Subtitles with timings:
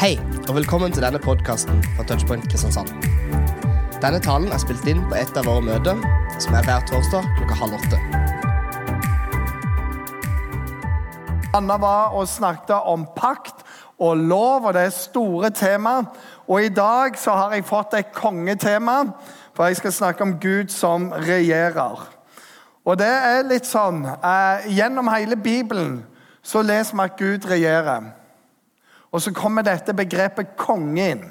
[0.00, 0.14] Hei,
[0.48, 2.88] og velkommen til denne podkasten fra Touchpoint Kristiansand.
[4.00, 5.98] Denne talen er spilt inn på et av våre møter,
[6.40, 7.98] som er hver torsdag klokka halv åtte.
[11.58, 13.60] Anna var og snakket om pakt
[14.00, 15.92] og lov, og det er store tema.
[16.48, 19.02] Og i dag så har jeg fått et kongetema,
[19.52, 22.06] for jeg skal snakke om Gud som regjerer.
[22.88, 25.98] Og det er litt sånn eh, Gjennom hele Bibelen
[26.40, 28.08] så leser vi at Gud regjerer.
[29.12, 31.24] Og så kommer dette begrepet konge inn.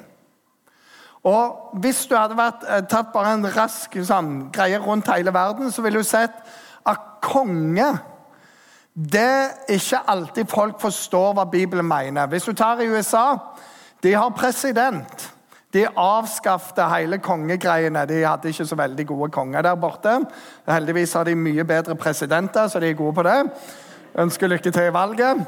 [1.24, 5.70] Og Hvis du hadde vært, eh, tatt bare en rask sånn, greie rundt hele verden,
[5.70, 6.32] så ville du sett
[6.86, 8.00] at konge
[8.96, 12.26] Det er ikke alltid folk forstår hva Bibelen mener.
[12.26, 13.38] Hvis du tar i USA
[14.02, 15.30] De har president.
[15.72, 18.06] De avskaffet hele kongegreiene.
[18.08, 20.26] De hadde ikke så veldig gode konger der borte.
[20.66, 23.50] Heldigvis har de mye bedre presidenter, så de er gode på det.
[24.18, 25.46] Ønsker lykke til i valget.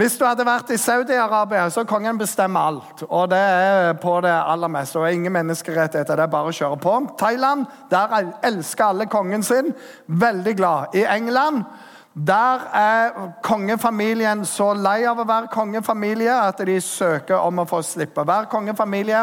[0.00, 3.02] Hvis du hadde vært i Saudi-Arabia, så kongen bestemmer alt.
[3.04, 4.96] Og det er på det aller meste.
[4.96, 6.16] Og ingen menneskerettigheter.
[6.16, 6.94] Det er bare å kjøre på.
[7.20, 8.14] Thailand, der
[8.48, 9.74] elsker alle kongen sin.
[10.08, 10.96] Veldig glad.
[10.96, 11.66] I England
[12.14, 13.12] der er
[13.44, 18.48] kongefamilien så lei av å være kongefamilie at de søker om å få slippe være
[18.50, 19.20] kongefamilie.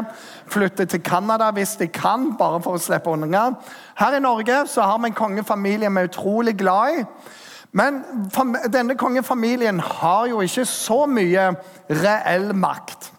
[0.53, 3.49] Flytter til Canada hvis de kan, bare for å slippe unna.
[3.97, 7.03] Her i Norge så har vi en kongefamilie vi er utrolig glad i.
[7.77, 8.01] Men
[8.73, 11.51] denne kongefamilien har jo ikke så mye
[11.89, 13.11] reell makt.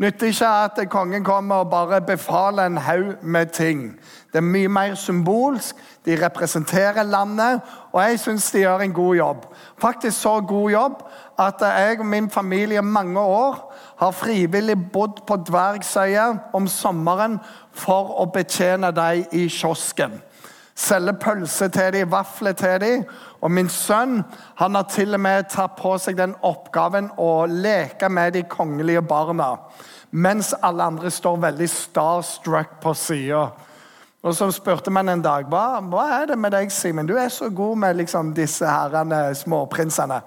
[0.00, 3.98] Nytter ikke at kongen kommer og bare befaler en haug med ting.
[4.32, 5.76] Det er mye mer symbolsk.
[6.06, 7.60] De representerer landet,
[7.92, 9.42] og jeg syns de gjør en god jobb.
[9.78, 11.02] Faktisk så god jobb
[11.38, 17.38] at jeg og min familie mange år har frivillig bodd på Dvergsøya om sommeren
[17.72, 20.20] for å betjene dem i kiosken.
[20.80, 23.02] Selge pølse til dem, vafler til dem.
[23.44, 24.22] Og min sønn
[24.60, 29.02] han har til og med tatt på seg den oppgaven å leke med de kongelige
[29.04, 29.56] barna.
[30.10, 33.50] Mens alle andre står veldig starstruck på sida.
[34.20, 37.08] Og så spurte man en dag hva, hva er det med deg, Simen.
[37.08, 40.18] Du er så god med liksom, disse herrene, småprinsene.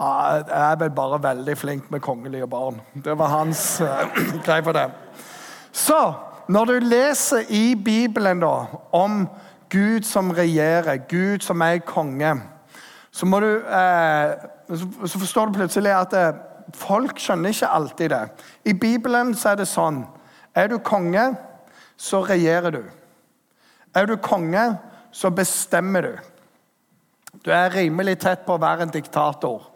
[0.00, 2.80] Ah, jeg er vel bare veldig flink med kongelige barn.
[2.94, 4.06] Det var hans uh,
[4.46, 4.88] greie for det.
[5.72, 5.98] Så
[6.50, 8.54] når du leser i Bibelen da,
[8.96, 9.26] om
[9.70, 12.34] Gud som regjerer, Gud som er konge,
[13.10, 14.34] så, må du, eh,
[15.06, 16.38] så forstår du plutselig at eh,
[16.74, 18.22] folk skjønner ikke alltid det.
[18.64, 20.04] I Bibelen så er det sånn
[20.54, 21.28] Er du konge,
[21.96, 22.82] så regjerer du.
[23.94, 24.64] Er du konge,
[25.12, 26.14] så bestemmer du.
[27.44, 29.68] Du er rimelig tett på å være en diktator.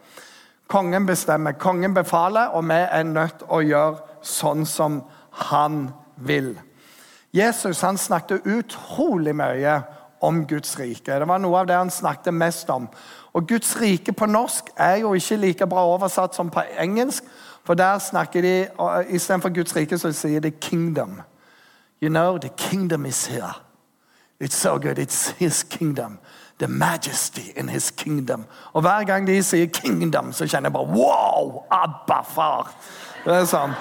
[0.67, 5.03] Kongen bestemmer, kongen befaler, og vi er nødt til å gjøre sånn som
[5.47, 5.85] han
[6.15, 6.55] vil.
[7.35, 9.81] Jesus han snakket utrolig mye
[10.23, 11.19] om Guds rike.
[11.19, 12.87] Det var noe av det han snakket mest om.
[13.35, 17.23] Og Guds rike på norsk er jo ikke like bra oversatt som på engelsk.
[17.65, 18.67] For der snakker de,
[19.09, 21.21] Istedenfor Guds rike så sier de 'kingdom'.
[22.01, 23.53] You know, the kingdom is here.
[24.39, 24.99] It's so good.
[24.99, 26.19] It's his kingdom.
[26.59, 28.45] The majesty in his kingdom.
[28.73, 31.63] Og Hver gang de sier 'kingdom', så kjenner jeg bare 'wow!
[31.71, 32.71] Abba, far'.
[33.25, 33.73] Det er sånn.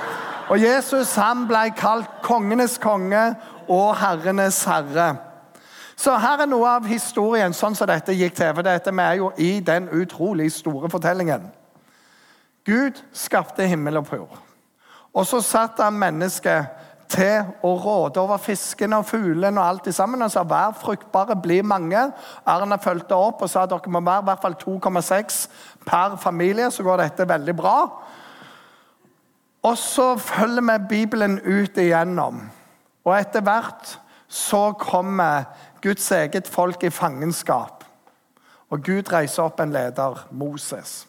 [0.52, 3.22] Og Jesus han ble kalt kongenes konge
[3.64, 5.14] og herrenes herre.
[5.96, 8.50] Så her er noe av historien sånn som dette gikk til.
[8.52, 11.46] For dette vi er jo i den utrolig store fortellingen.
[12.66, 14.40] Gud skapte himmel og jord.
[15.14, 16.82] Og så satt han mennesket
[17.14, 20.24] til å råde over fiskene og fuglene og alt sammen.
[20.24, 22.08] Og sa vær fruktbare, bli mange.
[22.48, 25.40] Erna fulgte opp og sa dere må være i hvert fall 2,6
[25.86, 26.70] per familie.
[26.74, 27.76] Så går dette veldig bra.
[29.64, 32.42] Og så følger vi Bibelen ut igjennom.
[33.04, 33.98] Og etter hvert
[34.28, 35.44] så kommer
[35.82, 37.84] Guds eget folk i fangenskap.
[38.70, 41.06] Og Gud reiser opp en leder, Moses.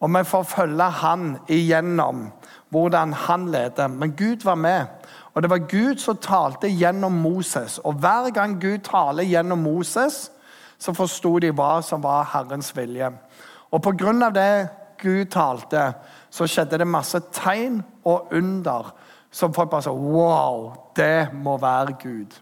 [0.00, 2.26] Og vi får følge han igjennom
[2.68, 3.88] hvordan han leder.
[3.88, 4.86] Men Gud var med.
[5.34, 7.78] Og det var Gud som talte gjennom Moses.
[7.78, 10.30] Og hver gang Gud taler gjennom Moses,
[10.78, 13.10] så forsto de hva som var Herrens vilje.
[13.70, 14.68] Og på grunn av det
[15.02, 15.92] Gud talte,
[16.34, 18.90] så skjedde det masse tegn og under
[19.34, 22.34] som folk bare sa Wow, det må være Gud.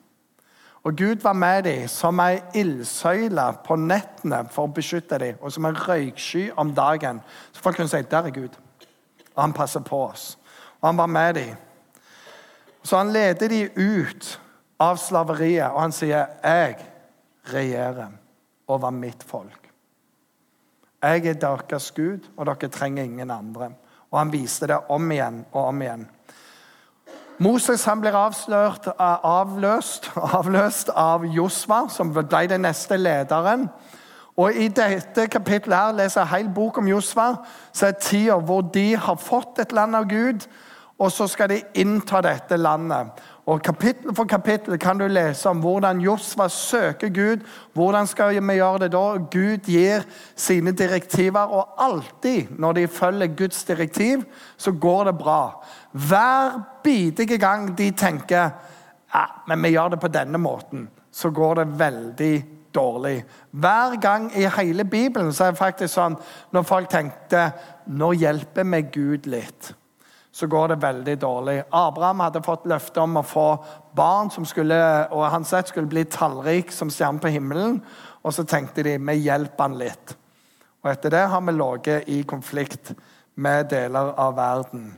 [0.82, 5.52] Og Gud var med dem som ei ildsøyle på nettene for å beskytte dem, og
[5.52, 7.20] som en røyksky om dagen.
[7.52, 8.56] Så folk kunne si der er Gud.
[9.34, 10.38] Og han passer på oss.
[10.80, 11.56] Og han var med dem.
[12.82, 14.40] Så han leder dem ut
[14.80, 16.76] av slaveriet, og han sier, 'Jeg
[17.52, 18.08] regjerer
[18.68, 19.70] over mitt folk'.
[21.02, 23.72] Jeg er deres Gud, og dere trenger ingen andre.
[24.12, 26.04] Og han viste det om igjen og om igjen.
[27.42, 33.66] Moses han blir avslørt, avløst, avløst av Josva, som ble den neste lederen.
[34.36, 37.32] Og I dette kapittelet her leser jeg hele bok om Josva,
[37.72, 40.46] så er tida hvor de har fått et land av Gud,
[41.02, 43.10] og så skal de innta dette landet.
[43.46, 47.42] Og Kapittel for kapittel kan du lese om hvordan Josva søker Gud.
[47.74, 49.16] Hvordan skal vi gjøre det da?
[49.18, 50.06] Gud gir
[50.36, 54.22] sine direktiver, og alltid når de følger Guds direktiv,
[54.56, 55.64] så går det bra.
[55.92, 58.50] Hver bidige gang de tenker
[59.14, 63.24] ja, men vi gjør det på denne måten, så går det veldig dårlig.
[63.50, 66.16] Hver gang i hele Bibelen så er det faktisk sånn
[66.54, 67.50] når folk tenkte
[67.86, 69.74] nå hjelper vi Gud litt
[70.32, 71.58] så går det veldig dårlig.
[71.70, 73.46] Abraham hadde fått løfte om å få
[73.96, 74.78] barn som skulle,
[75.12, 77.82] og hans ett skulle bli tallrik som stjerner på himmelen.
[78.24, 80.16] Og så tenkte de vi hjelper han litt.
[80.82, 82.94] Og etter det har vi ligget i konflikt
[83.34, 84.92] med deler av verden.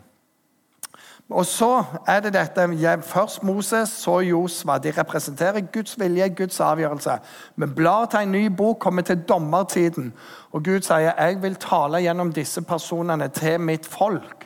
[1.33, 4.79] Og så er det dette Først Moses, så Josva.
[4.79, 7.19] De representerer Guds vilje, Guds avgjørelse.
[7.57, 10.13] Vi blar til en ny bok, kommer til dommertiden.
[10.53, 14.44] Og Gud sier jeg vil tale gjennom disse personene til mitt folk.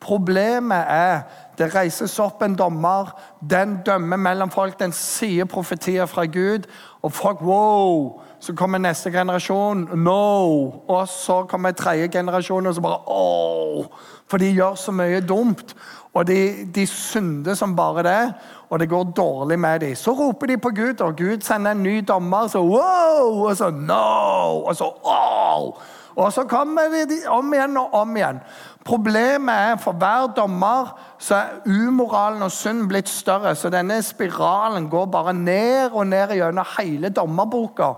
[0.00, 1.22] Problemet er
[1.58, 3.10] det reises opp en dommer.
[3.50, 4.76] Den dømmer mellom folk.
[4.78, 6.68] Den sier profetier fra Gud.
[7.02, 8.20] Og folk wow!
[8.40, 9.88] Så kommer neste generasjon.
[9.98, 10.70] No!
[10.86, 13.86] Og så kommer tredje generasjon, og så bare oh!
[14.30, 15.74] For de gjør så mye dumt.
[16.14, 18.32] Og de, de synder som bare det,
[18.70, 19.94] og det går dårlig med dem.
[19.94, 22.46] Så roper de på Gud, og Gud sender en ny dommer.
[22.46, 23.48] Så wow!
[23.48, 24.62] Og så no!
[24.62, 25.74] Og så oh!
[26.18, 28.40] Og så kommer de om igjen og om igjen.
[28.84, 30.90] Problemet er for hver dommer
[31.22, 33.54] så er umoralen og synd blitt større.
[33.54, 37.92] Så denne spiralen går bare ned og ned gjennom hele dommerboka.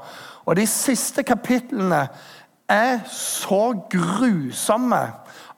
[0.44, 2.08] Og de siste kapitlene
[2.68, 5.00] er så grusomme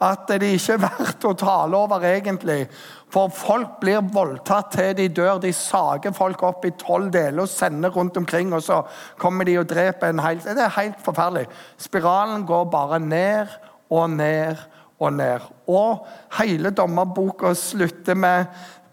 [0.03, 2.67] at det ikke er verdt å tale over, egentlig.
[3.13, 5.39] For folk blir voldtatt til de dør.
[5.43, 8.53] De sager folk opp i tolv deler og sender rundt omkring.
[8.57, 8.81] Og så
[9.21, 11.47] kommer de og dreper en hel Det er helt forferdelig.
[11.79, 13.53] Spiralen går bare ned
[13.93, 14.65] og ned
[14.99, 15.49] og ned.
[15.69, 16.07] Og
[16.39, 18.47] hele dommerboka slutter med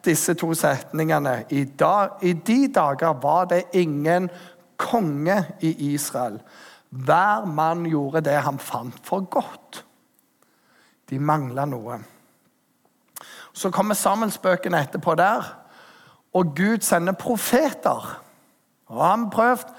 [0.06, 1.44] disse to setningene.
[1.50, 4.30] I, dag, I de dager var det ingen
[4.80, 6.40] konge i Israel.
[6.90, 9.84] Hver mann gjorde det han fant for godt.
[11.10, 12.00] De mangla noe.
[13.54, 15.48] Så kommer sammensbøkene etterpå der,
[16.34, 18.06] og Gud sender profeter.
[18.90, 19.72] Og han prøvd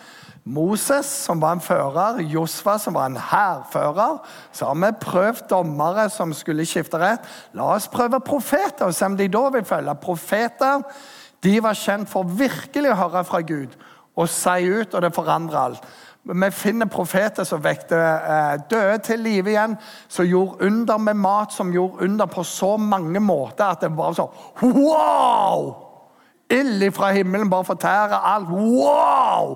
[0.45, 4.19] Moses, som var en fører, Josfa, som var en hærfører.
[4.53, 7.27] Så har vi prøvd dommere som skulle skifte rett.
[7.55, 9.95] La oss prøve profeter og se om de da vil følge.
[10.03, 10.83] Profeter
[11.45, 13.77] de var kjent for virkelig å høre fra Gud
[14.19, 15.85] og si ut, og det forandrer alt.
[16.23, 19.77] Vi finner profeter som vekte eh, døde til live igjen,
[20.09, 24.17] som gjorde under med mat, som gjorde under på så mange måter at det var
[24.19, 24.29] sånn
[24.61, 25.71] Wow!
[26.51, 28.51] Ild fra himmelen bare fortærer alt.
[28.51, 29.55] Wow!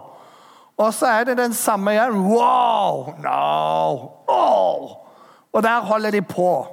[0.78, 2.16] Og så er det den samme igjen.
[2.30, 3.12] Wow!
[3.22, 4.10] No!
[4.30, 4.94] Oh!
[5.52, 6.66] Og der holder de på.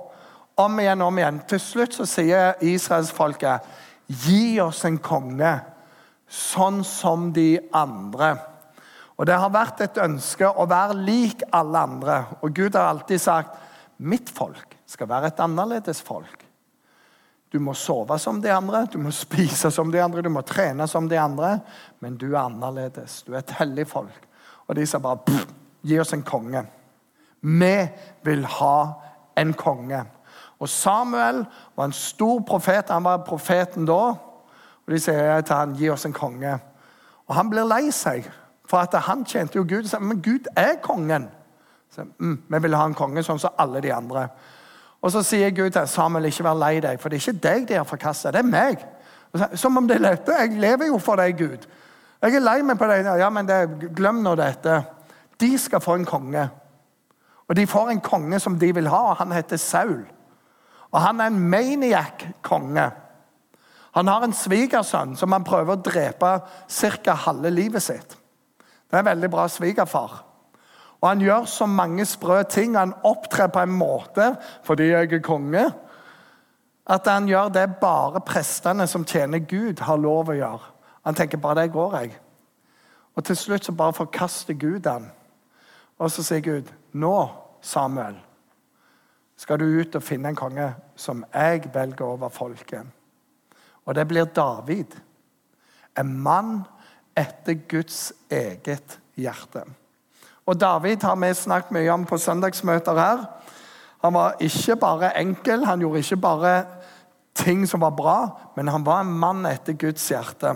[0.58, 1.42] Om igjen, om igjen.
[1.50, 3.66] Til slutt så sier israelsfolket,
[4.08, 5.52] gi oss en konge
[6.32, 8.36] sånn som de andre.
[9.22, 12.16] Og Det har vært et ønske å være lik alle andre.
[12.42, 13.60] Og Gud har alltid sagt
[14.02, 16.42] mitt folk skal være et annerledes folk.
[17.54, 20.88] Du må sove som de andre, du må spise som de andre, du må trene
[20.90, 21.60] som de andre.
[22.02, 23.22] Men du er annerledes.
[23.28, 24.26] Du er et hellig folk.
[24.66, 25.46] Og de sa bare
[25.82, 26.62] Gi oss en konge.
[27.42, 27.76] Vi
[28.26, 28.76] vil ha
[29.38, 30.04] en konge.
[30.62, 31.40] Og Samuel
[31.76, 32.90] var en stor profet.
[32.94, 34.02] Han var profeten da.
[34.86, 36.54] Og De sier til han, gi oss en konge.
[37.26, 38.30] Og Han blir lei seg,
[38.72, 39.90] for at han tjente jo Gud.
[40.00, 41.28] Men Gud er kongen.
[41.92, 44.30] Så, mm, vi vil ha en konge sånn som alle de andre.
[45.02, 47.68] Og så sier Gud til Samuel ikke vær lei deg, for det er ikke deg
[47.68, 48.84] de har forkasta, det er meg.
[49.60, 50.28] Som om det er lett.
[50.28, 51.68] Jeg lever jo for deg, Gud.
[52.22, 53.08] Jeg er lei meg på deg.
[53.20, 53.60] Ja, men det,
[53.98, 54.82] glem nå dette.
[55.42, 56.44] De skal få en konge.
[57.50, 60.04] Og de får en konge som de vil ha, og han heter Saul.
[60.92, 62.90] Og han er en maniac-konge.
[63.98, 66.36] Han har en svigersønn som han prøver å drepe
[66.68, 67.16] ca.
[67.26, 68.21] halve livet sitt.
[68.92, 70.26] Det er en veldig bra svigerfar.
[71.02, 72.78] Og han gjør så mange sprø ting.
[72.78, 74.36] Han opptrer på en måte
[74.68, 75.64] fordi jeg er konge,
[76.86, 80.74] at han gjør det bare prestene som tjener Gud, har lov å gjøre.
[81.06, 82.20] Han tenker bare det går, jeg.
[83.16, 85.08] Og til slutt så bare forkaster Gud han.
[85.98, 87.30] Og så sier Gud, nå,
[87.62, 88.18] Samuel,
[89.38, 92.86] skal du ut og finne en konge som jeg velger over folket.
[93.86, 94.94] Og det blir David.
[95.98, 96.62] En mann
[97.18, 99.64] etter Guds eget hjerte.
[100.46, 103.26] Og David har vi snakket mye om på søndagsmøter her.
[104.02, 106.56] Han var ikke bare enkel, han gjorde ikke bare
[107.38, 108.18] ting som var bra,
[108.56, 110.56] men han var en mann etter Guds hjerte.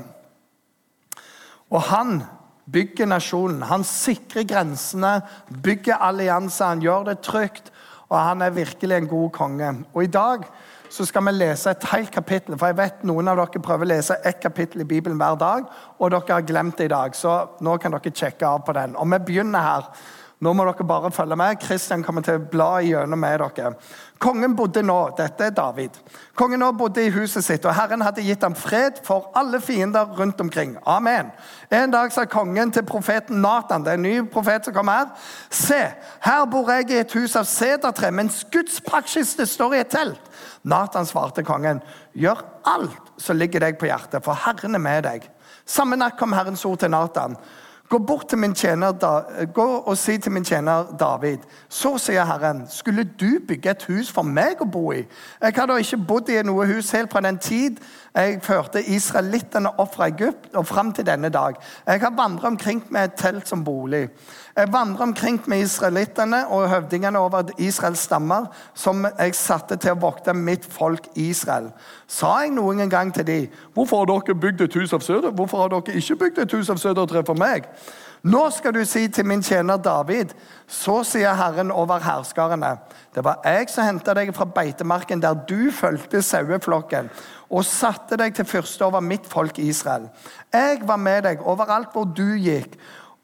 [1.69, 2.23] Og han
[2.71, 3.61] bygger nasjonen.
[3.69, 5.19] Han sikrer grensene,
[5.63, 7.71] bygger allianser, han gjør det trygt.
[8.09, 9.71] Og han er virkelig en god konge.
[9.93, 10.43] Og i dag
[10.95, 12.55] så skal vi lese et helt kapittel.
[12.57, 15.65] For jeg vet noen av dere prøver å lese ett kapittel i Bibelen hver dag,
[15.99, 17.15] og dere har glemt det i dag.
[17.15, 17.33] Så
[17.65, 18.95] nå kan dere sjekke av på den.
[18.95, 19.89] Og vi begynner her.
[20.43, 21.59] Nå må dere bare følge med.
[21.63, 23.75] Kristian kommer til å bla gjennom med dere.
[24.21, 25.95] Kongen bodde nå Dette er David.
[26.35, 30.11] Kongen nå bodde i huset sitt, og Herren hadde gitt ham fred for alle fiender
[30.17, 30.75] rundt omkring.
[30.87, 31.31] Amen.
[31.71, 35.29] En dag sa kongen til profeten Natan, det er en ny profet som kommer her,
[35.49, 35.81] se,
[36.23, 40.31] her bor jeg i et hus av sedertre, mens Guds praksis står i et telt.
[40.65, 41.81] Natan svarte kongen,
[42.13, 45.29] gjør alt som ligger deg på hjertet, for Herren er med deg.
[45.65, 47.37] Samme natt kom Herrens ord til Natan.
[47.89, 48.95] Gå bort til min tjener,
[49.53, 51.43] gå og si til min tjener David.
[51.69, 55.03] Så sier Herren, skulle du bygge et hus for meg å bo i?
[55.41, 57.77] Jeg har da ikke bodd i noe hus helt fra den tid
[58.15, 61.57] jeg førte israelittene opp fra Egypt og fram til denne dag.
[61.83, 64.05] Jeg har vandret omkring med et telt som bolig.
[64.55, 69.99] Jeg vandret omkring med israelittene og høvdingene over Israels stammer, som jeg satte til å
[69.99, 71.73] vokte mitt folk Israel.
[72.07, 75.31] Sa jeg noen gang til dem, 'Hvorfor har dere bygd et hus av søder?
[75.31, 77.67] Hvorfor har dere ikke bygd et hus av sødertre for meg?'
[78.25, 80.31] Nå skal du si til min tjener David,
[80.65, 82.71] så sier Herren over herskarene.
[83.13, 87.11] Det var jeg som henta deg fra beitemarken der du fulgte saueflokken,
[87.53, 90.09] og satte deg til fyrste over mitt folk Israel.
[90.49, 92.79] Jeg var med deg overalt hvor du gikk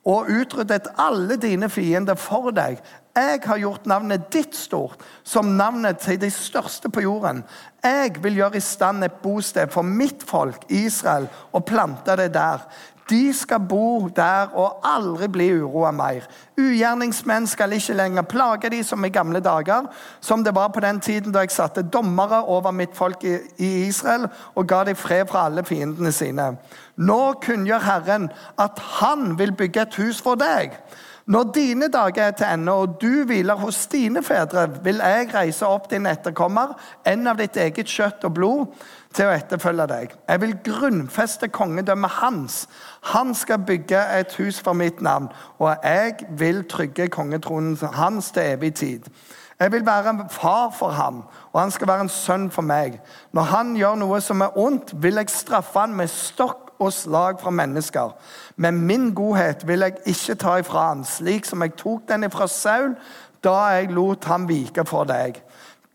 [0.06, 2.80] og utryddet alle dine fiender for deg.
[3.12, 7.44] Jeg har gjort navnet ditt stort, som navnet til de største på jorden.
[7.84, 12.64] Jeg vil gjøre i stand et bosted for mitt folk, Israel, og plante det der.
[13.10, 16.28] De skal bo der og aldri bli uroa mer.
[16.60, 19.90] Ugjerningsmenn skal ikke lenger plage de som i gamle dager,
[20.22, 24.30] som det var på den tiden da jeg satte dommere over mitt folk i Israel
[24.56, 26.54] og ga dem fred fra alle fiendene sine.
[26.98, 28.30] Nå kunngjør Herren
[28.60, 30.78] at han vil bygge et hus for deg.
[31.32, 35.68] Når dine dager er til ende, og du hviler hos dine fedre, vil jeg reise
[35.68, 36.74] opp din etterkommer,
[37.06, 38.82] en av ditt eget kjøtt og blod,
[39.14, 40.16] til å etterfølge deg.
[40.28, 42.64] Jeg vil grunnfeste kongedømmet hans.
[43.14, 48.44] Han skal bygge et hus for mitt navn, og jeg vil trygge kongetronen hans til
[48.56, 49.12] evig tid.
[49.62, 52.98] Jeg vil være en far for ham, og han skal være en sønn for meg.
[53.32, 57.38] Når han gjør noe som er ondt, vil jeg straffe han med stokk og slag
[57.40, 58.16] fra mennesker.
[58.56, 62.48] Men min godhet vil jeg ikke ta ifra han, slik som jeg tok den ifra
[62.50, 62.96] Saul
[63.44, 65.38] da jeg lot ham vike for deg.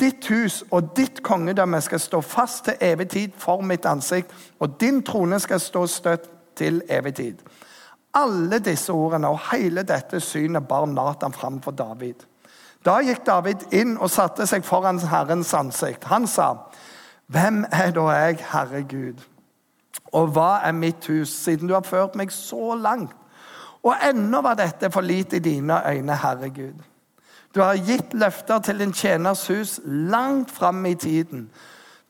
[0.01, 4.81] Ditt hus og ditt kongedømme skal stå fast til evig tid for mitt ansikt, og
[4.81, 7.41] din trone skal stå støtt til evig tid.
[8.15, 12.27] Alle disse ordene og hele dette synet bar Natan fram for David.
[12.85, 16.05] Da gikk David inn og satte seg foran Herrens ansikt.
[16.05, 16.55] Han sa,
[17.27, 19.25] 'Hvem er da jeg, Herre Gud?'
[20.13, 23.17] Og hva er mitt hus, siden du har ført meg så langt?
[23.83, 26.79] Og ennå var dette for lite i dine øyne, Herre Gud.
[27.57, 31.47] Du har gitt løfter til din tjeners hus langt fram i tiden.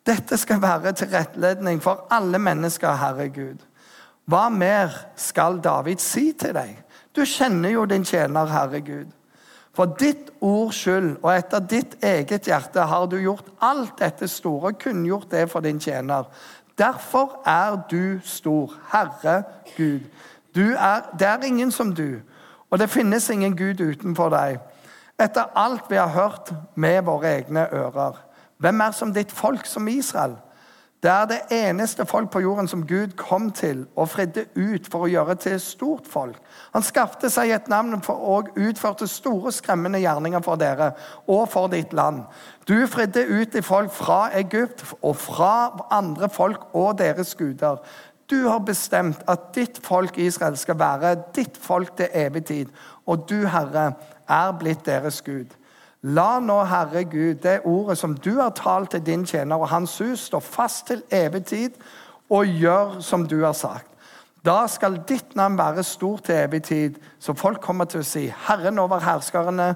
[0.06, 3.62] Dette skal være til rettledning for alle mennesker, Herre Gud.
[4.26, 6.74] Hva mer skal David si til deg?
[7.14, 9.14] Du kjenner jo din tjener, Herre Gud.
[9.74, 14.74] For ditt ords skyld og etter ditt eget hjerte har du gjort alt dette store
[14.74, 16.26] kunngjort det for din tjener.
[16.78, 19.42] Derfor er du stor, Herre
[19.76, 20.10] Gud.
[20.56, 22.18] Er, det er ingen som du,
[22.70, 24.58] og det finnes ingen Gud utenfor deg.
[25.18, 28.18] Etter alt vi har hørt med våre egne ører.
[28.61, 30.37] Hvem er som ditt folk, som Israel?
[31.02, 35.04] Det er det eneste folk på jorden som Gud kom til og fridde ut for
[35.04, 36.38] å gjøre til stort folk.
[36.73, 40.90] Han skapte seg et navn for, og utførte store, skremmende gjerninger for dere
[41.28, 42.25] og for ditt land.
[42.68, 45.52] Du fridde ut de folk fra Egypt og fra
[45.94, 47.78] andre folk og deres guder.
[48.30, 52.73] Du har bestemt at ditt folk Israel skal være ditt folk til evig tid,
[53.06, 53.92] og du, Herre,
[54.28, 55.54] er blitt deres Gud.
[56.02, 59.99] La nå, Herre Gud, det ordet som du har talt til din tjener og hans
[59.99, 61.71] hus, stå fast til evig tid,
[62.30, 63.90] og gjør som du har sagt.
[64.47, 68.28] Da skal ditt navn være stort til evig tid, så folk kommer til å si,
[68.47, 69.73] Herren over herskerne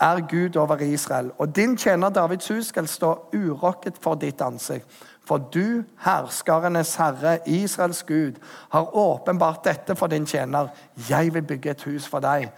[0.00, 1.30] er Gud over Israel.
[1.38, 4.88] Og din tjener Davids hus skal stå urokket for ditt ansikt.
[5.24, 8.40] For du, herskarenes herre, Israels Gud,
[8.72, 10.68] har åpenbart dette for din tjener.
[11.08, 12.48] Jeg vil bygge et hus for deg.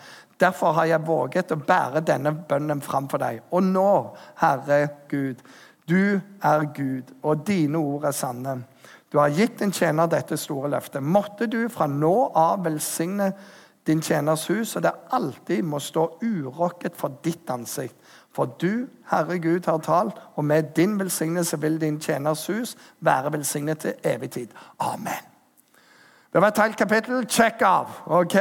[0.43, 3.45] Derfor har jeg våget å bære denne bønnen framfor deg.
[3.55, 3.93] Og nå,
[4.43, 5.43] Herre Gud,
[5.89, 8.57] du er Gud, og dine ord er sanne.
[9.13, 11.03] Du har gitt din tjener dette store løftet.
[11.03, 13.33] Måtte du fra nå av velsigne
[13.87, 17.95] din tjeners hus, og det alltid må stå urokket for ditt ansikt.
[18.33, 23.33] For du, Herre Gud, har talt, og med din velsignelse vil din tjeners hus være
[23.33, 24.55] velsignet til evig tid.
[24.81, 25.29] Amen.
[26.33, 27.27] Det var et helt kapittel.
[27.29, 27.87] Check av.
[28.07, 28.37] ok?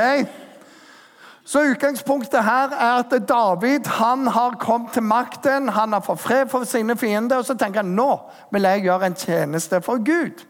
[1.43, 6.49] Så Utgangspunktet her er at David han har kommet til makten, han har fått fred
[6.49, 8.09] for sine fiender, og så tenker han nå
[8.53, 10.45] vil jeg gjøre en tjeneste for Gud.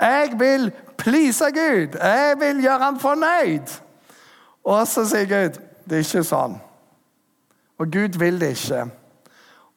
[0.00, 1.96] Jeg vil please Gud.
[1.96, 3.80] Jeg vil gjøre ham fornøyd.
[4.64, 6.56] Og så sier Gud det er ikke sånn.
[7.80, 8.84] Og Gud vil det ikke.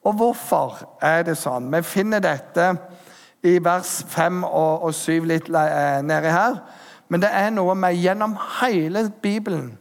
[0.04, 1.70] Og hvorfor er det sånn?
[1.72, 2.74] Vi finner dette
[3.44, 6.60] i vers 5 og, 7 litt eh, nedi her.
[7.08, 9.72] Men det er noe med gjennom hele Bibelen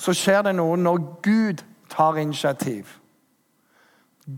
[0.00, 1.60] så skjer det noe når Gud
[1.92, 2.88] tar initiativ.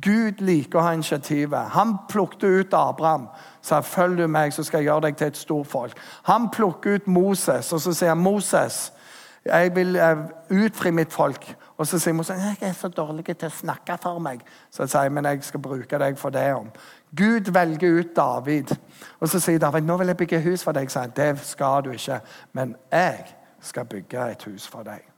[0.03, 1.75] Gud liker å ha initiativet.
[1.75, 3.29] Han plukket ut Abraham.
[3.63, 5.99] Sa 'følg du meg, så skal jeg gjøre deg til et stort folk'.
[6.23, 8.93] Han plukker ut Moses, og så sier han 'Moses,
[9.45, 10.17] jeg vil eh,
[10.51, 11.55] utfri mitt folk'.
[11.79, 14.41] Og så sier Moses 'jeg er så dårlig til å snakke for meg'.
[14.71, 16.71] Så jeg sier men jeg skal bruke deg for det om.
[17.17, 18.77] Gud velger ut David.
[19.21, 20.89] Og så sier David 'nå vil jeg bygge hus for deg'.
[20.89, 22.21] Så jeg, det skal du ikke,
[22.53, 23.25] men jeg
[23.61, 25.12] skal bygge et hus for deg.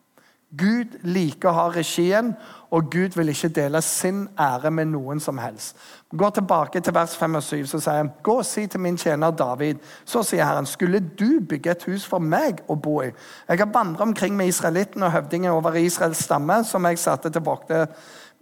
[0.57, 2.35] Gud liker å ha regien,
[2.75, 5.77] og Gud vil ikke dele sin ære med noen som helst.
[6.11, 8.99] Gå tilbake til vers 5 og 7, så sier han, gå og si til min
[8.99, 13.13] tjener David, så sier Herren, skulle du bygge et hus for meg å bo i?
[13.49, 17.47] Jeg har vandret omkring med israelittene og høvdingen over Israels stamme, som jeg satte til
[17.47, 17.87] vokte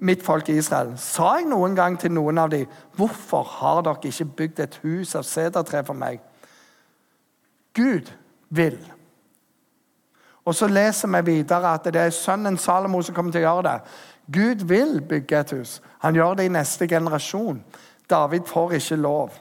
[0.02, 0.97] mitt folk i Israel.
[0.99, 2.66] Sa jeg noen gang til noen av dem,
[2.97, 6.21] hvorfor har dere ikke bygd et hus av sedertre for meg?
[7.76, 8.11] Gud
[8.52, 8.81] vil
[10.44, 13.68] og så leser vi videre at det er sønnen Salomo som kommer til å gjøre
[13.68, 13.78] det.
[14.32, 15.80] Gud vil bygge et hus.
[16.02, 17.62] Han gjør det i neste generasjon.
[18.11, 19.37] David får ikke lov.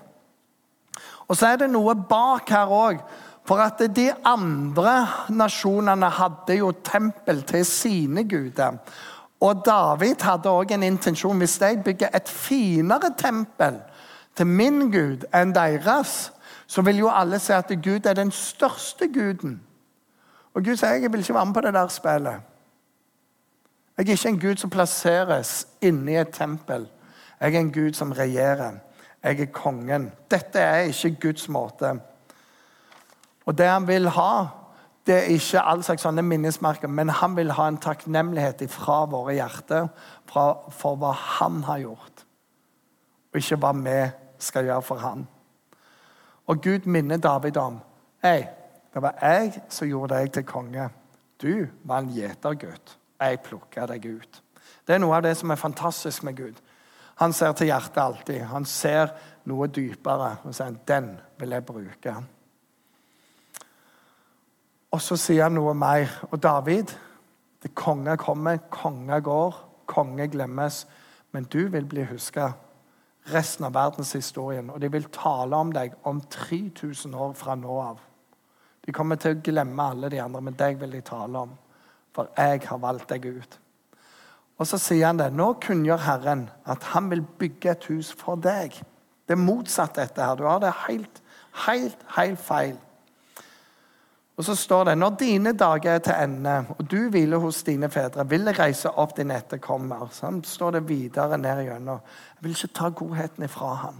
[1.27, 3.01] Og så er det noe bak her òg.
[3.47, 8.77] For at de andre nasjonene hadde jo tempel til sine guder.
[9.41, 11.41] Og David hadde òg en intensjon.
[11.41, 13.81] Hvis jeg bygger et finere tempel
[14.37, 16.29] til min gud enn deres,
[16.67, 19.57] så vil jo alle se at Gud er den største guden.
[20.53, 22.47] Og Gud sier jeg vil ikke være med på det der spillet.
[23.97, 26.87] Jeg er ikke en Gud som plasseres inni et tempel.
[27.41, 28.79] Jeg er en Gud som regjerer.
[29.23, 30.11] Jeg er kongen.
[30.31, 31.99] Dette er ikke Guds måte.
[33.45, 34.45] Og det han vil ha,
[35.05, 39.33] det er ikke all slags sånne minnesmerker, men han vil ha en takknemlighet fra våre
[39.33, 39.87] hjerter
[40.29, 42.25] for hva han har gjort,
[43.33, 43.97] og ikke hva vi
[44.41, 45.25] skal gjøre for han.
[46.47, 47.79] Og Gud minner David om
[48.23, 48.45] Hei,
[48.93, 50.89] det var jeg som gjorde deg til konge.
[51.41, 52.97] Du var en gjetergutt.
[53.21, 54.41] Jeg plukka deg ut.
[54.87, 56.59] Det er noe av det som er fantastisk med Gud.
[57.21, 58.41] Han ser til hjertet alltid.
[58.49, 59.13] Han ser
[59.45, 62.23] noe dypere og sier 'Den vil jeg bruke'.
[64.91, 66.09] Og så sier han noe mer.
[66.31, 66.91] Og David
[67.63, 70.87] det Konge kommer, konge går, konge glemmes.
[71.31, 72.51] Men du vil bli huska
[73.33, 74.69] resten av verdenshistorien.
[74.69, 77.99] Og de vil tale om deg om 3000 år fra nå av.
[78.85, 81.51] De kommer til å glemme alle de andre, men deg vil de tale om.
[82.15, 83.57] For jeg har valgt deg ut.
[84.61, 85.31] Og så sier han det.
[85.33, 88.75] Nå kunngjør Herren at han vil bygge et hus for deg.
[89.25, 90.37] Det er motsatt dette her.
[90.37, 91.21] Du har det helt,
[91.65, 92.75] helt, helt feil.
[94.37, 97.89] Og så står det når dine dager er til ende, og du hviler hos dine
[97.93, 100.07] fedre, vil jeg reise opp din etterkommer.
[100.15, 101.99] Sånn står det videre ned igjennom.
[102.37, 103.99] Jeg vil ikke ta godheten ifra ham.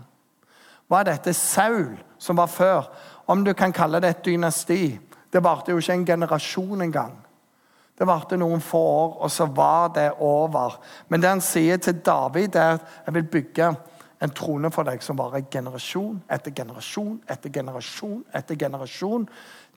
[0.89, 1.33] Hva er dette?
[1.37, 2.89] Saul, som var før,
[3.31, 4.99] om du kan kalle det et dynasti.
[5.31, 7.13] Det varte jo ikke en generasjon engang.
[7.97, 10.79] Det varte noen få år, og så var det over.
[11.07, 13.67] Men det han sier til David, er at jeg vil bygge
[14.21, 19.23] en trone for deg som varer generasjon etter generasjon etter generasjon etter generasjon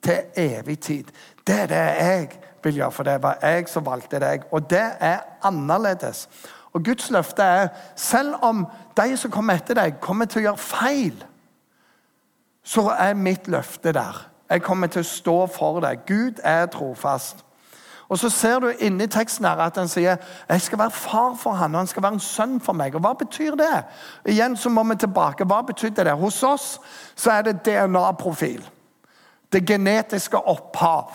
[0.04, 1.12] til evig tid.
[1.46, 2.26] Det er det jeg
[2.64, 4.44] vil gjøre, for det var jeg som valgte deg.
[4.52, 6.26] Og det er annerledes.
[6.74, 10.64] Og Guds løfte er selv om de som kommer etter deg, kommer til å gjøre
[10.64, 11.24] feil
[12.64, 14.31] så er mitt løfte der.
[14.50, 16.05] Jeg kommer til å stå for deg.
[16.07, 17.44] Gud er trofast.
[18.09, 20.16] Og Så ser du inni teksten her at han sier
[20.48, 22.94] jeg skal være far for han, og han skal være en sønn for meg.
[22.94, 23.85] Og Hva betyr det?
[24.29, 25.44] Igjen så må vi tilbake.
[25.44, 26.12] Hva betydde det?
[26.12, 26.81] Hos oss
[27.16, 28.62] så er det DNA-profil.
[29.53, 31.11] Det genetiske opphav.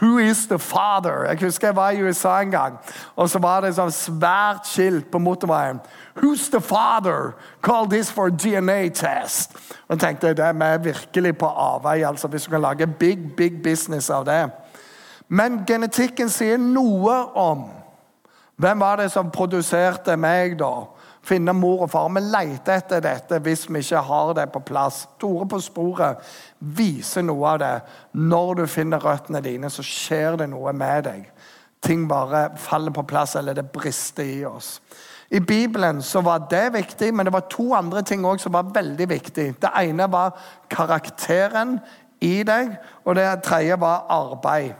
[0.00, 1.24] Who is the father?
[1.28, 2.78] Jeg husker jeg var i USA en gang.
[3.16, 5.80] og Så var det et svært skilt på motorveien.
[6.16, 7.32] Who's the father?
[7.62, 9.54] Call this for DNA test.
[9.88, 13.18] Og jeg tenkte, Det er meg virkelig på avvei, altså, hvis du kan lage big,
[13.36, 14.50] big business av det.
[15.28, 17.64] Men genetikken sier noe om
[18.56, 20.84] hvem var det som produserte meg, da?
[21.22, 22.08] Finne mor og far.
[22.14, 25.02] Vi leter etter dette hvis vi ikke har det på plass.
[25.20, 26.24] Tore på sporet
[26.58, 27.74] viser noe av det.
[28.16, 31.28] Når du finner røttene dine, så skjer det noe med deg.
[31.80, 34.78] Ting bare faller på plass, eller det brister i oss.
[35.30, 38.72] I Bibelen så var det viktig, men det var to andre ting òg som var
[38.74, 39.46] veldig viktig.
[39.62, 40.34] Det ene var
[40.72, 41.78] karakteren
[42.20, 42.74] i deg.
[43.04, 44.74] Og det tredje var arbeid.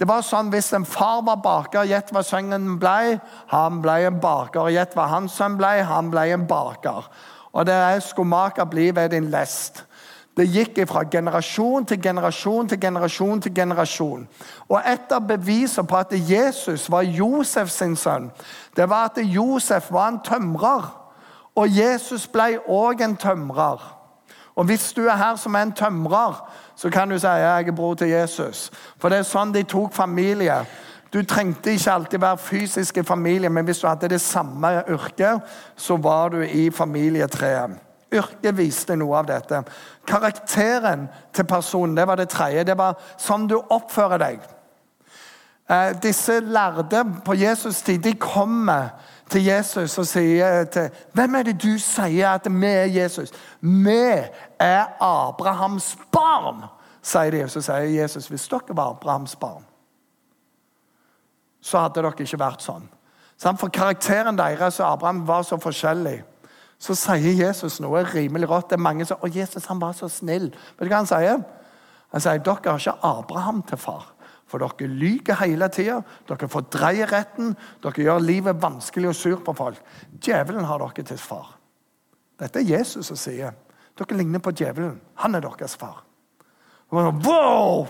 [0.00, 3.20] Det var sånn, Hvis en far var baker, gjett hva sønnen ble.
[3.52, 4.70] Han ble en baker.
[4.72, 5.82] Gjett hva hans sønn ble.
[5.84, 7.10] Han ble en baker.
[7.52, 9.84] Og det er skomaker bli ved din lest.
[10.36, 14.28] Det gikk fra generasjon til generasjon til generasjon til generasjon.
[14.70, 18.30] Og Et av bevisene på at Jesus var Josef sin sønn,
[18.76, 20.88] det var at Josef var en tømrer.
[21.56, 23.80] Og Jesus ble òg en tømrer.
[24.56, 26.40] Og Hvis du er her som er en tømrer,
[26.80, 28.70] så kan du si jeg er bror til Jesus.
[28.96, 30.62] For det er sånn de tok familie.
[31.12, 35.42] Du trengte ikke alltid være fysisk i familie, men hvis du hadde det samme yrket,
[35.76, 37.74] så var du i familietreet.
[38.12, 39.60] Yrket viste noe av dette.
[40.08, 41.04] Karakteren
[41.36, 42.64] til personen det var det tredje.
[42.64, 44.48] Det var sånn du oppfører deg.
[45.68, 48.88] Eh, disse lærde på Jesus' tid de kommer
[49.30, 53.32] til Jesus og sier til Hvem er det du sier at vi er Jesus?
[53.60, 54.02] Vi
[54.58, 56.64] er Abrahams barn,
[57.02, 57.44] sier de.
[57.48, 59.64] Så sier Jesus hvis dere var Abrahams barn,
[61.60, 62.88] så hadde dere ikke vært sånn.
[63.40, 66.20] For karakteren deres og Abraham var så forskjellig.
[66.80, 68.70] Så sier Jesus noe rimelig rått.
[68.70, 70.48] Det er mange som Å, Jesus han var så snill.
[70.78, 71.42] Vet du hva han sier?
[72.10, 74.08] Han sier dere har ikke Abraham til far.
[74.50, 79.54] For dere lyver hele tida, dere fordreier retten, dere gjør livet vanskelig og sur på
[79.54, 79.78] folk.
[80.18, 81.52] Djevelen har dere til far.
[82.40, 83.54] Dette er Jesus som sier.
[83.98, 84.98] Dere ligner på djevelen.
[85.22, 86.02] Han er deres far.
[86.90, 87.86] Wow!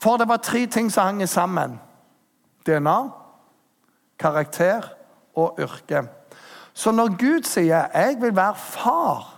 [0.00, 1.76] For det var tre ting som hang sammen.
[2.64, 2.96] DNA,
[4.18, 4.88] karakter
[5.36, 6.06] og yrke.
[6.72, 9.36] Så når Gud sier 'jeg vil være far'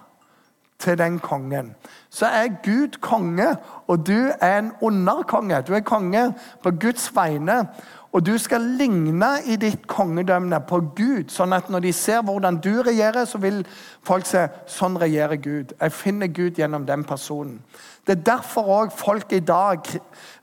[0.78, 1.74] til den kongen,
[2.12, 3.56] så er Gud konge,
[3.88, 5.62] og du er en underkonge.
[5.62, 7.66] Du er konge på Guds vegne.
[8.12, 12.58] Og du skal ligne i ditt kongedømme på Gud, sånn at når de ser hvordan
[12.60, 13.62] du regjerer, så vil
[14.04, 15.72] folk se sånn regjerer Gud.
[15.80, 17.62] Jeg finner Gud gjennom den personen.
[18.04, 19.88] Det er derfor òg folk i dag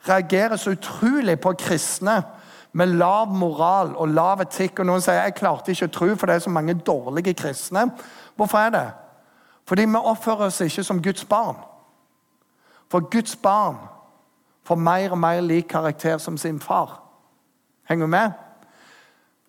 [0.07, 2.23] reagerer så utrolig på kristne
[2.73, 4.81] med lav moral og lav etikk.
[4.81, 7.85] Og noen sier jeg klarte ikke å tro, for det er så mange dårlige kristne.
[8.33, 8.87] Hvorfor er det?
[9.69, 11.57] Fordi vi oppfører oss ikke som Guds barn.
[12.89, 13.77] For Guds barn
[14.65, 16.95] får mer og mer lik karakter som sin far.
[17.89, 18.31] Henger du med?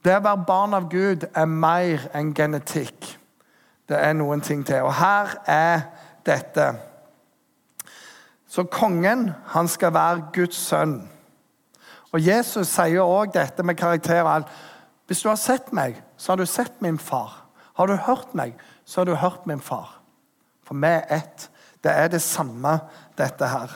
[0.04, 3.14] Det å være barn av Gud er mer enn genetikk.
[3.88, 4.85] Det er noen ting til.
[4.85, 5.87] Og her er
[6.26, 6.66] dette.
[8.48, 10.98] Så kongen, han skal være Guds sønn.
[12.12, 14.52] Og Jesus sier òg dette med karakter og alt.
[15.09, 17.46] Hvis du har sett meg, så har du sett min far.
[17.80, 18.52] Har du hørt meg,
[18.85, 19.99] så har du hørt min far.
[20.70, 21.50] For vi er ett.
[21.83, 22.78] Det er det samme,
[23.18, 23.72] dette her.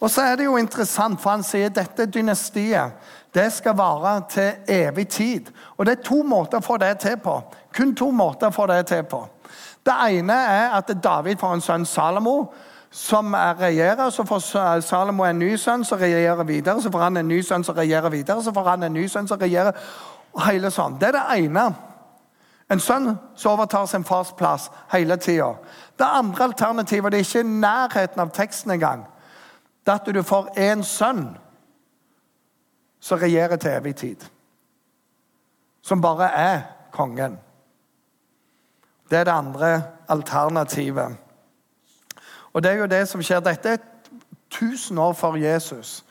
[0.00, 2.94] Og så er det jo interessant, for han sier dette dynastiet
[3.34, 5.50] det skal vare til evig tid.
[5.76, 7.34] Og det er to måter å få det til på.
[7.76, 9.20] Kun to måter å få det til på.
[9.84, 12.38] Det ene er at David får en sønn Salomo
[12.90, 14.08] som regjerer.
[14.10, 16.80] Så får Salomo en ny sønn som regjerer videre.
[16.80, 18.42] Så får han en ny sønn som regjerer videre.
[18.42, 19.76] Så får han en ny sønn som regjerer
[20.46, 20.96] hele sånn.
[20.98, 21.68] Det er det ene.
[22.70, 25.54] En sønn som overtar sin fars plass hele tida.
[25.98, 29.06] Det andre alternativet det er ikke i nærheten av teksten engang.
[29.86, 31.30] Det er at du får én sønn
[33.00, 34.24] som regjerer til evig tid.
[35.82, 36.60] Som bare er
[36.92, 37.38] kongen.
[39.10, 41.16] Det er det andre alternativet.
[42.52, 43.40] Og det er jo det som skjer.
[43.40, 43.78] Dette er
[44.52, 46.04] 1000 år før Jesus.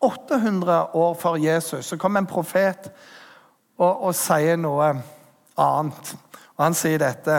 [0.00, 2.90] 800 år før Jesus så kom en profet
[3.78, 4.94] og, og sier noe
[5.62, 6.16] annet.
[6.56, 7.38] Og Han sier dette.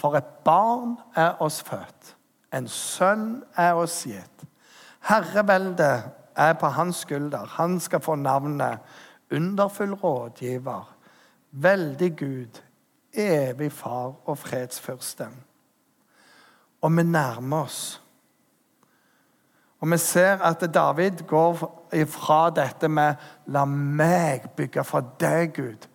[0.00, 2.10] For et barn er oss født,
[2.52, 4.44] en sønn er oss gitt.
[5.08, 7.46] Herreveldet er på hans skulder.
[7.56, 8.78] Han skal få navnet
[9.32, 10.96] Underfull rådgiver,
[11.50, 12.60] veldig Gud,
[13.12, 15.28] evig far og fredsfyrste.
[16.82, 18.02] Og vi nærmer oss.
[19.80, 23.14] Og vi ser at David går ifra dette med
[23.46, 25.88] 'la meg bygge for deg, Gud',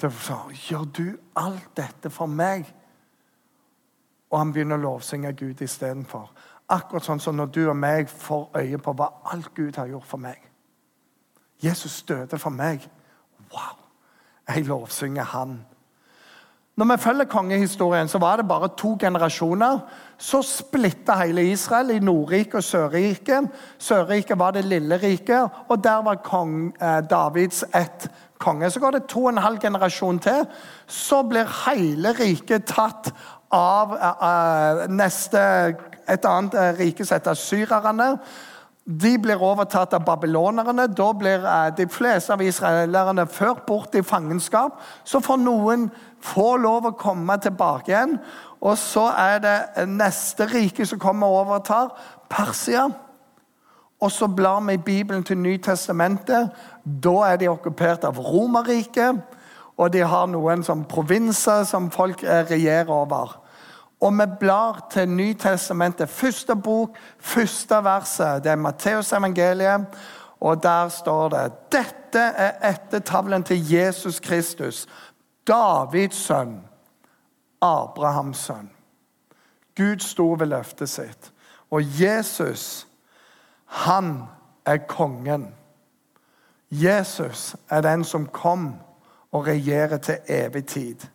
[0.00, 2.74] til å si 'gjør du alt dette for meg'?
[4.30, 6.30] Og han begynner å lovsynge Gud istedenfor.
[6.68, 10.06] Akkurat sånn som når du og meg får øye på hva alt Gud har gjort
[10.06, 10.38] for meg.
[11.62, 12.88] Jesus døde for meg.
[13.52, 13.76] Wow!
[14.48, 15.66] Jeg lovsynger Han.
[16.76, 19.78] Når vi følger kongehistorien, så var det bare to generasjoner.
[20.18, 23.50] Så splitta hele Israel i Nordriket og Sørriket.
[23.78, 28.10] Sørriket var det lille riket, og der var kong eh, Davids ett
[28.40, 28.70] konge.
[28.70, 30.46] Så går det to og en halv generasjon til.
[30.86, 33.12] Så blir hele riket tatt
[33.54, 35.40] av uh, neste,
[36.08, 38.12] et annet uh, rike som heter syrerne.
[38.90, 40.86] De blir overtatt av babylonerne.
[40.96, 44.78] Da blir uh, de fleste av israelerne ført bort i fangenskap.
[45.04, 45.90] Så får noen
[46.24, 48.18] få lov å komme tilbake igjen.
[48.60, 51.94] Og så er det neste rike som kommer og overtar,
[52.30, 52.88] Persia.
[54.00, 56.50] Og så blar vi i Bibelen til Nytestamentet.
[56.84, 59.20] Da er de okkupert av Romerriket.
[59.76, 63.36] Og de har noen som provinser som folk eh, regjerer over.
[64.00, 66.08] Og vi blar til Nytestamentet.
[66.08, 68.44] Første bok, første verset.
[68.44, 69.86] Det er Matteus evangeliet.
[70.40, 74.86] Og der står det Dette er ettertavlen til Jesus Kristus,
[75.46, 76.60] Davids sønn,
[77.60, 78.70] Abrahams sønn.
[79.76, 81.32] Gud sto ved løftet sitt.
[81.70, 82.86] Og Jesus,
[83.70, 84.24] han
[84.66, 85.54] er kongen.
[86.70, 88.74] Jesus er den som kom
[89.30, 91.06] og regjerer til evig tid.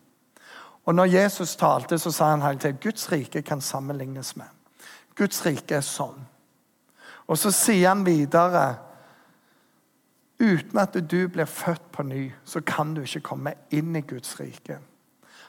[0.86, 4.48] Og når Jesus talte, så sa han hele tiden Guds rike kan sammenlignes med.
[5.16, 6.20] Guds rike er sånn.
[7.28, 8.66] Og så sier han videre
[10.36, 14.34] Uten at du blir født på ny, så kan du ikke komme inn i Guds
[14.40, 14.82] rike.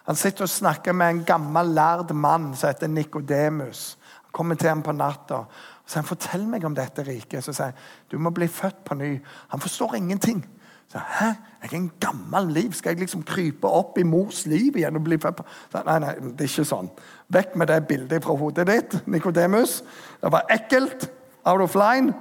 [0.06, 3.98] Han sitter og snakker med en gammel, lærd mann som heter Nikodemus.
[4.22, 5.40] Han kommer til ham på natta
[5.86, 7.44] sier han, fortell meg om dette riket.
[7.44, 7.74] Så sier
[8.10, 9.12] du må bli født på ny.
[9.54, 10.44] Han forstår ingenting.
[10.88, 11.32] Så, Hæ?
[11.62, 12.72] Jeg er en gammel liv.
[12.72, 14.96] Skal jeg liksom krype opp i mors liv igjen?
[14.96, 15.46] og bli født på?
[15.72, 16.90] Så, nei, nei, det er ikke sånn.
[17.34, 19.80] Vekk med det bildet fra hodet ditt, Nikodemus.
[20.22, 21.10] Det var ekkelt.
[21.46, 22.14] Out of line.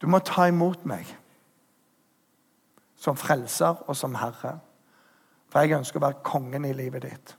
[0.00, 1.08] Du må ta imot meg
[3.00, 4.58] som frelser og som herre.
[5.50, 7.34] For jeg ønsker å være kongen i livet ditt.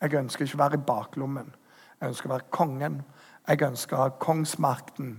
[0.00, 1.50] Jeg ønsker ikke å være i baklommen.
[1.98, 3.00] Jeg ønsker å være kongen.
[3.48, 5.14] Jeg ønsker å ha kongsmakten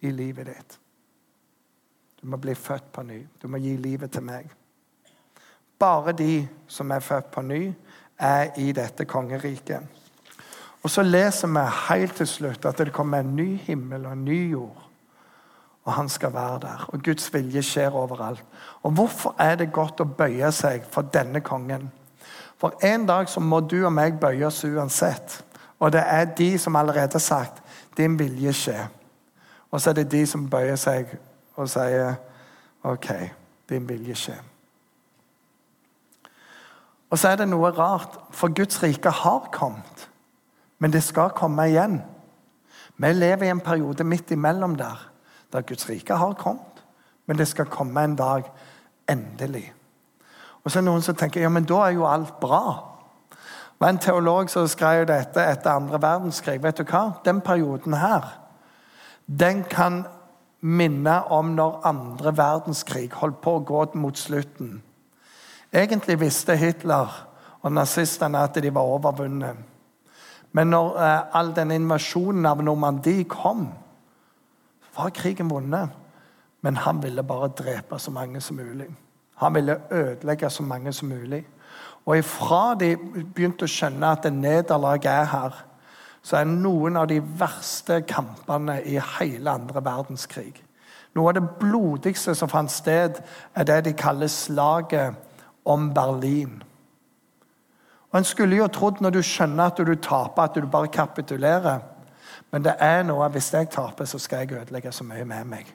[0.00, 0.78] i livet ditt.
[2.20, 3.20] Du må bli født på ny.
[3.42, 4.48] Du må gi livet til meg.
[5.78, 7.60] Bare de som er født på ny,
[8.16, 9.84] er i dette kongeriket.
[10.80, 14.24] Og så leser vi helt til slutt at det kommer en ny himmel og en
[14.24, 14.86] ny jord
[15.86, 16.88] og han skal være der.
[16.88, 18.44] Og Guds vilje skjer overalt.
[18.82, 21.90] Og Hvorfor er det godt å bøye seg for denne kongen?
[22.58, 25.44] For en dag så må du og meg bøye oss uansett.
[25.78, 27.62] Og det er de som allerede har sagt
[27.96, 28.88] 'din vilje skje'.
[29.70, 31.18] Og så er det de som bøyer seg
[31.56, 32.14] og sier
[32.82, 33.30] 'OK,
[33.68, 34.42] din vilje skje'.
[37.10, 40.08] Og så er det noe rart, for Guds rike har kommet.
[40.78, 42.02] Men det skal komme igjen.
[42.96, 45.12] Vi lever i en periode midt imellom der
[45.52, 46.84] der Guds rike har kommet,
[47.26, 48.44] men det skal komme en dag
[49.08, 49.72] endelig.
[50.64, 52.62] Og så er det noen som tenker ja, men da er jo alt bra.
[53.78, 56.62] Var en teolog som skrev dette etter andre verdenskrig.
[56.62, 57.18] Vet du hva?
[57.24, 58.42] Den perioden her
[59.26, 60.04] den kan
[60.60, 64.82] minne om når andre verdenskrig holdt på å gå mot slutten.
[65.74, 67.10] Egentlig visste Hitler
[67.60, 69.56] og nazistene at de var overvunnet.
[70.54, 73.66] Men når eh, all den invasjonen av Normandie kom,
[74.96, 75.90] var krigen vunnet.
[76.62, 78.88] Men han ville bare drepe så mange som mulig.
[79.42, 81.44] Han ville ødelegge så mange som mulig.
[82.06, 85.56] Og ifra de begynte å skjønne at nederlaget er her,
[86.26, 90.54] så er noen av de verste kampene i hele andre verdenskrig.
[91.14, 93.20] Noe av det blodigste som fant sted,
[93.54, 95.14] er det de kaller slaget
[95.66, 96.62] om Berlin.
[98.10, 101.82] Og En skulle jo trodd når du skjønner at du taper, at du bare kapitulerer.
[102.52, 105.72] Men det er noe hvis jeg taper, så skal jeg ødelegge så mye med meg.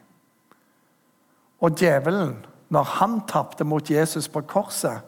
[1.61, 2.37] Og djevelen,
[2.69, 5.01] når han tapte mot Jesus på korset,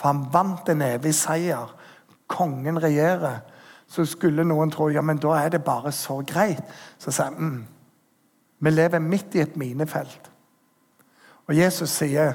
[0.00, 1.68] for han vant en evig seier,
[2.30, 3.42] kongen regjerer,
[3.90, 6.62] så skulle noen tro ja, men da er det bare så greit.
[6.98, 7.60] Så sier han mm,
[8.60, 10.30] vi lever midt i et minefelt.
[11.48, 12.34] Og Jesus sier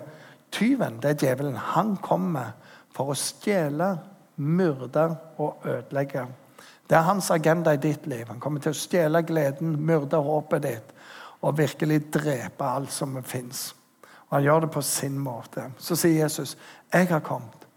[0.51, 2.55] tyven, det er djevelen, han kommer
[2.95, 3.91] for å stjele,
[4.35, 5.05] myrde
[5.39, 6.25] og ødelegge.
[6.89, 8.25] Det er hans agenda i ditt liv.
[8.27, 10.91] Han kommer til å stjele gleden, myrde håpet ditt
[11.45, 13.69] og virkelig drepe alt som fins.
[14.29, 15.71] Og han gjør det på sin måte.
[15.77, 16.57] Så sier Jesus,
[16.93, 17.67] 'Jeg har kommet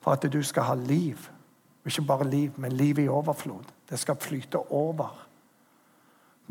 [0.00, 1.30] for at du skal ha liv.'
[1.86, 3.64] Ikke bare liv, men liv i overflod.
[3.90, 5.26] Det skal flyte over.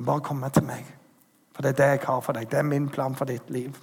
[0.06, 0.96] Bare komme til meg.
[1.54, 2.52] For det er det jeg har for deg.
[2.52, 3.76] Det er min plan for ditt liv.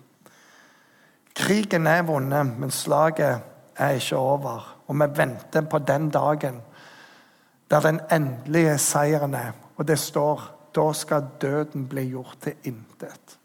[1.35, 3.41] Krigen er vunnet, men slaget
[3.77, 4.77] er ikke over.
[4.87, 6.63] Og vi venter på den dagen
[7.71, 9.53] der den endelige seieren er.
[9.77, 10.43] Og det står
[10.77, 13.36] da skal døden bli gjort til intet.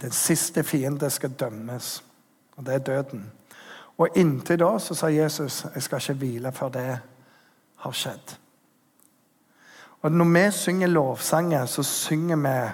[0.00, 2.04] Den siste fiende skal dømmes,
[2.56, 3.32] og det er døden.
[3.98, 6.98] Og inntil da så sa Jesus jeg skal ikke hvile før det
[7.76, 8.36] har skjedd.
[10.02, 12.70] Og Når vi synger lovsanger, så synger vi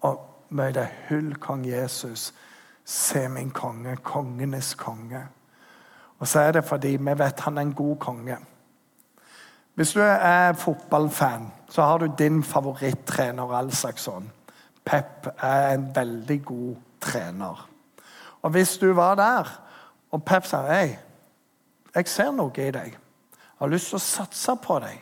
[0.00, 2.34] og møter hull kong Jesus.
[2.84, 5.26] Se min konge, kongenes konge.
[6.18, 8.36] Og så er det fordi vi vet han er en god konge.
[9.74, 13.54] Hvis du er fotballfan, så har du din favorittrener.
[13.54, 14.30] all slags sånn.
[14.84, 17.68] Pep er en veldig god trener.
[18.42, 19.48] Og hvis du var der,
[20.10, 20.98] og Pep sa hei,
[21.94, 25.00] jeg ser noe i deg, jeg har lyst til å satse på deg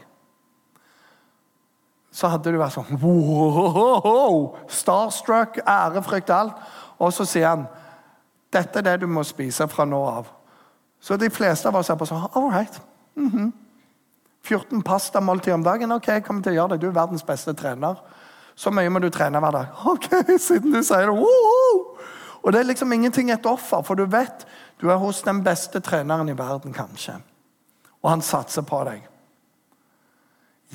[2.11, 6.59] så hadde du vært sånn wow, Starstruck, ærefrykt, alt.
[7.01, 7.67] Og så sier han
[8.51, 10.31] dette er det du må spise fra nå av.
[11.01, 12.81] Så de fleste av oss er på sånn All right.
[13.17, 13.53] Mm -hmm.
[14.43, 15.93] 14 pastamåltider om dagen.
[15.93, 16.81] Ok, jeg kommer til å gjøre det.
[16.81, 17.95] Du er verdens beste trener.
[18.61, 19.77] Så mye må du trene hver dag.
[19.93, 21.17] Ok, siden du sier det.
[21.17, 21.97] Wow.
[22.43, 24.47] Og det er liksom ingenting et offer, for du vet
[24.81, 27.19] du er hos den beste treneren i verden, kanskje.
[28.03, 29.05] Og han satser på deg.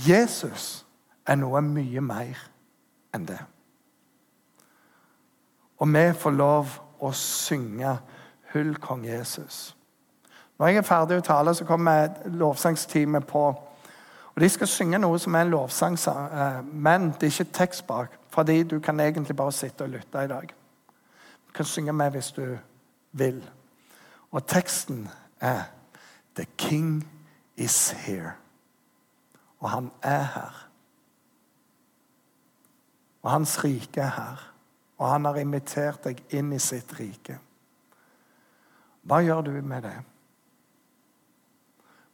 [0.08, 0.86] Jesus
[1.26, 2.42] er noe mye mer
[3.16, 3.40] enn det.
[5.82, 7.98] Og vi får lov å synge
[8.52, 9.76] 'Hyll kong Jesus'.
[10.60, 13.56] Når jeg er ferdig å tale, så kommer lovsangsteamet på.
[14.36, 17.88] Og De skal synge noe som er en lovsang, eh, men det er ikke tekst
[17.88, 18.18] bak.
[18.30, 20.54] Fordi du kan egentlig bare sitte og lytte i dag.
[21.48, 22.58] Du kan synge med hvis du
[23.12, 23.50] vil.
[24.32, 25.64] Og teksten er
[26.36, 27.08] 'The King
[27.56, 28.36] is here'.
[29.60, 30.68] Og han er her.
[33.22, 34.54] Og hans rike er her.
[34.98, 37.40] Og han har invitert deg inn i sitt rike.
[39.02, 39.96] Hva gjør du med det?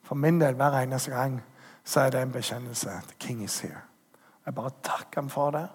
[0.03, 1.41] For min del, hver eneste gang,
[1.83, 2.89] så er det en bekjennelse.
[2.89, 3.81] The king is here.
[4.45, 5.67] Jeg bare takker ham for det.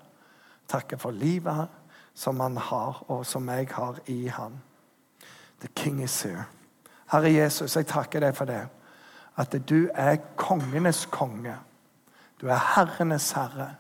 [0.69, 1.69] Takker for livet
[2.15, 4.59] som han har, og som jeg har i ham.
[5.61, 6.45] The king is here.
[7.13, 8.67] Herre Jesus, jeg takker deg for det.
[9.37, 11.55] At du er kongenes konge.
[12.41, 13.75] Du er herrenes herre.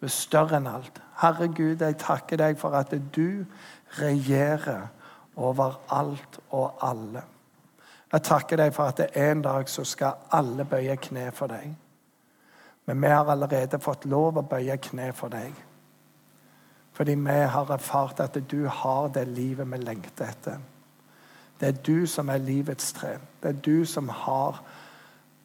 [0.00, 1.00] Du er større enn alt.
[1.20, 3.44] Herre Gud, jeg takker deg for at du
[3.98, 4.88] regjerer
[5.36, 7.22] over alt og alle.
[8.12, 11.74] Jeg takker deg for at en dag så skal alle bøye kne for deg.
[12.86, 15.54] Men vi har allerede fått lov å bøye kne for deg.
[16.92, 20.58] Fordi vi har erfart at du har det livet vi lengter etter.
[21.60, 23.18] Det er du som er livets tre.
[23.42, 24.62] Det er du som har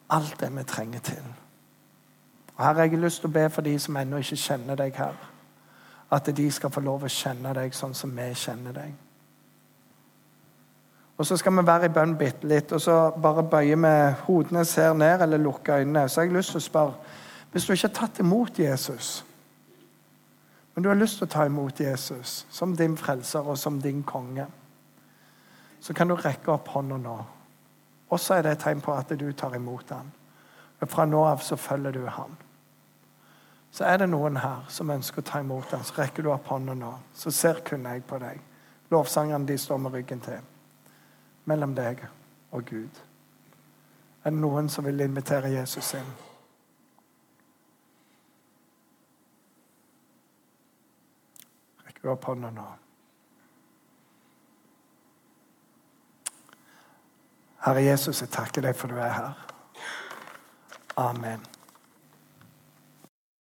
[0.10, 1.24] alt det vi trenger til.
[2.56, 4.96] Og Her har jeg lyst til å be for de som ennå ikke kjenner deg
[4.96, 5.16] her.
[6.12, 8.94] At de skal få lov å kjenne deg sånn som vi kjenner deg.
[11.18, 13.94] Og Så skal vi være i bønn bitte litt, og så bare bøye vi
[14.26, 16.10] hodene ser ned eller lukke øynene.
[16.10, 16.94] Så har jeg lyst til å spørre
[17.52, 19.26] Hvis du ikke har tatt imot Jesus,
[20.76, 24.04] men du har lyst til å ta imot Jesus som din frelser og som din
[24.04, 24.46] konge,
[25.80, 27.16] så kan du rekke opp hånda nå.
[28.10, 30.12] Og så er det et tegn på at du tar imot ham.
[30.80, 32.36] Men fra nå av så følger du ham.
[33.72, 36.52] Så er det noen her som ønsker å ta imot ham, så rekker du opp
[36.52, 36.92] hånda nå.
[37.16, 38.44] Så ser kun jeg på deg.
[38.92, 40.55] Lovsangerne de står med ryggen til.
[41.46, 42.02] Mellom deg
[42.52, 43.02] og Gud.
[44.24, 46.14] Er det noen som vil invitere Jesus inn?
[51.86, 52.66] Rekk opp hånda nå?
[57.66, 59.46] Herre Jesus, jeg takker deg for du er her.
[61.02, 61.42] Amen.